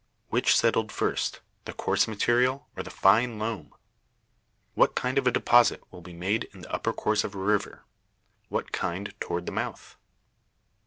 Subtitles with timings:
[0.29, 3.75] Which settled first, the coarse material or fine loam?
[4.73, 7.83] What kind of a deposit will be made in the upper course of a river?
[8.49, 9.97] What kind toward the mouth?